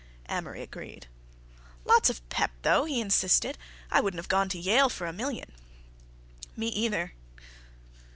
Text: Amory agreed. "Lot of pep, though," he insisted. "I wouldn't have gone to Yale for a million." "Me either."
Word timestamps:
Amory 0.29 0.63
agreed. 0.63 1.05
"Lot 1.85 2.09
of 2.09 2.27
pep, 2.29 2.49
though," 2.63 2.85
he 2.85 2.99
insisted. 2.99 3.55
"I 3.91 4.01
wouldn't 4.01 4.17
have 4.17 4.27
gone 4.29 4.49
to 4.49 4.57
Yale 4.57 4.89
for 4.89 5.05
a 5.05 5.13
million." 5.13 5.51
"Me 6.57 6.69
either." 6.69 7.13